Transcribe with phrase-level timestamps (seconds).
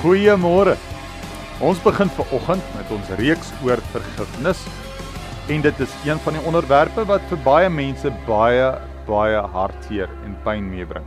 [0.00, 0.78] Goeiemôre.
[1.60, 4.62] Ons begin ver oggend met ons reeks oor vergifnis
[5.52, 8.70] en dit is een van die onderwerpe wat vir baie mense baie
[9.04, 11.04] baie hartseer en pyn meebring.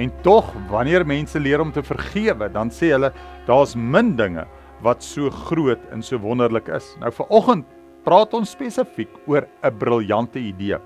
[0.00, 3.12] En tog, wanneer mense leer om te vergewe, dan sê hulle
[3.44, 4.46] daar's min dinge
[4.80, 6.88] wat so groot en so wonderlik is.
[7.04, 7.68] Nou vir oggend
[8.08, 10.80] praat ons spesifiek oor 'n briljante idee.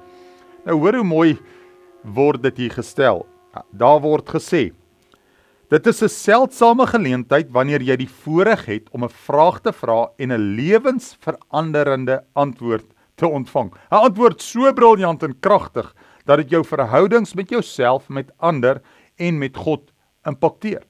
[0.67, 1.39] Nou hoor hoe mooi
[2.03, 3.25] word dit hier gestel.
[3.71, 4.73] Daar word gesê
[5.71, 10.11] Dit is 'n seldsame geleentheid wanneer jy die voorreg het om 'n vraag te vra
[10.19, 13.71] en 'n lewensveranderende antwoord te ontvang.
[13.71, 18.83] 'n Antwoord so briljant en kragtig dat dit jou verhoudings met jouself, met ander
[19.17, 19.93] en met God
[20.25, 20.83] impakteer.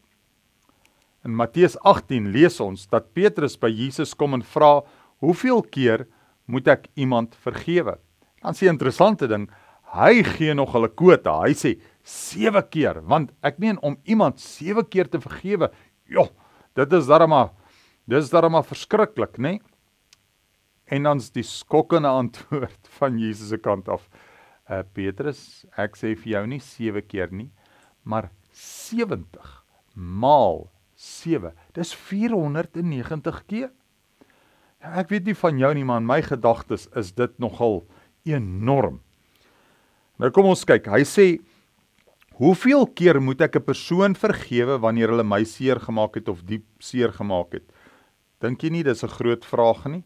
[1.25, 4.83] In Matteus 18 lees ons dat Petrus by Jesus kom en vra:
[5.19, 6.07] "Hoeveel keer
[6.47, 7.99] moet ek iemand vergewe?"
[8.41, 9.51] Dan sê 'n interessante ding,
[9.93, 11.43] hy gee nog 'n kwota.
[11.43, 15.71] Hy sê 7 keer want ek meen om iemand 7 keer te vergewe
[16.11, 16.29] ja
[16.79, 17.51] dit is darma
[18.11, 19.59] dis darma verskriklik nê?
[19.59, 19.61] Nee?
[20.91, 24.07] en dan's die skokkende antwoord van Jesus se kant af.
[24.71, 27.51] Uh, Petrus ek sê vir jou nie 7 keer nie
[28.07, 29.49] maar 70
[29.95, 30.69] maal
[31.01, 33.71] 7 dis 490 keer.
[34.81, 37.83] Ja, ek weet nie van jou nie maar in my gedagtes is dit nogal
[38.29, 39.01] enorm.
[40.21, 40.91] Nou kom ons kyk.
[40.93, 41.27] Hy sê
[42.41, 46.65] Hoeveel keer moet ek 'n persoon vergewe wanneer hulle my seer gemaak het of diep
[46.79, 47.67] seer gemaak het?
[48.41, 50.05] Dink jy nie dis 'n groot vraag nie?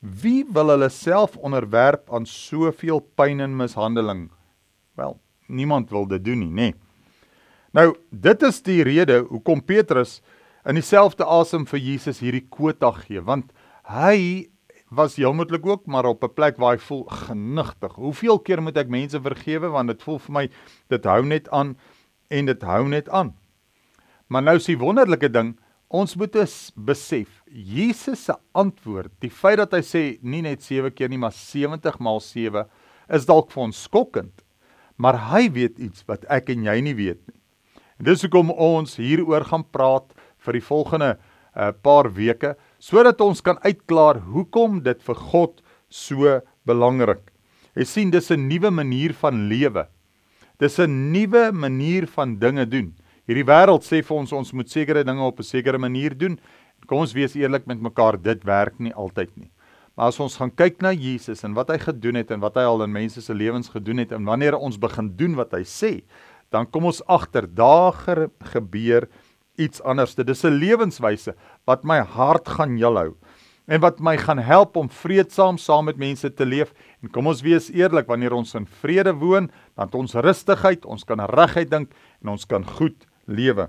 [0.00, 4.30] Wie wil hulle self onderwerp aan soveel pyn en mishandeling?
[4.96, 6.54] Wel, niemand wil dit doen nie, nê.
[6.54, 6.74] Nee.
[7.72, 10.20] Nou, dit is die rede hoekom Petrus
[10.66, 13.52] in dieselfde asem vir Jesus hierdie kwota gee, want
[13.88, 14.50] hy
[14.90, 17.94] was heelmoetlik ook maar op 'n plek waar hy voel genigtig.
[17.94, 20.50] Hoeveel keer moet ek mense vergewe want dit voel vir my
[20.88, 21.76] dit hou net aan
[22.28, 23.34] en dit hou net aan.
[24.26, 26.36] Maar nou is die wonderlike ding, ons moet
[26.74, 31.32] besef, Jesus se antwoord, die feit dat hy sê nie net 7 keer nie, maar
[31.32, 32.66] 70 maal 7
[33.08, 34.44] is dalk vir ons skokkend.
[34.96, 37.40] Maar hy weet iets wat ek en jy nie weet nie.
[37.98, 40.14] En dis hoekom ons hieroor gaan praat
[40.46, 41.18] vir die volgende 'n
[41.60, 45.60] eh, paar weke sodat ons kan uitklaar hoekom dit vir God
[45.92, 47.22] so belangrik.
[47.76, 49.86] Jy sien dis 'n nuwe manier van lewe.
[50.58, 52.94] Dis 'n nuwe manier van dinge doen.
[53.28, 56.38] Hierdie wêreld sê vir ons ons moet sekere dinge op 'n sekere manier doen.
[56.86, 59.50] Kom ons wees eerlik met mekaar, dit werk nie altyd nie.
[59.96, 62.62] Maar as ons gaan kyk na Jesus en wat hy gedoen het en wat hy
[62.62, 66.02] al in mense se lewens gedoen het en wanneer ons begin doen wat hy sê,
[66.50, 67.92] dan kom ons agter daar
[68.40, 69.08] gebeur
[69.60, 70.14] iets anders.
[70.14, 71.34] Dit is 'n lewenswyse
[71.70, 73.14] wat my hart gaan heelhou
[73.70, 76.72] en wat my gaan help om vreedsaam saam met mense te leef.
[77.04, 79.46] En kom ons wees eerlik, wanneer ons in vrede woon,
[79.78, 83.68] dan het ons rustigheid, ons kan reguit dink en ons kan goed lewe.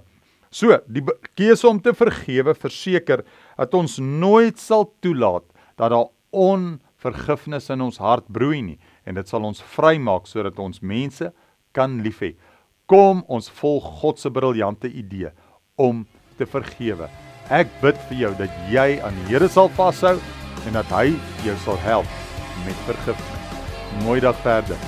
[0.51, 1.03] So, die
[1.39, 3.23] keuse om te vergewe verseker
[3.55, 5.45] dat ons nooit sal toelaat
[5.79, 10.83] dat daar onvergifnis in ons hart broei nie en dit sal ons vrymaak sodat ons
[10.83, 11.31] mense
[11.77, 12.33] kan lief hê.
[12.91, 15.31] Kom ons volg God se briljante idee
[15.79, 16.03] om
[16.37, 17.07] te vergewe.
[17.51, 20.13] Ek bid vir jou dat jy aan die Here sal vashou
[20.69, 21.09] en dat hy
[21.43, 22.13] jou sal help
[22.63, 23.49] met vergifnis.
[24.05, 24.79] Mooi dag verder.